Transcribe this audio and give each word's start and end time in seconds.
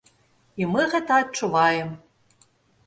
І 0.61 0.69
мы 0.71 0.81
гэта 0.93 1.21
адчуваем. 1.27 1.89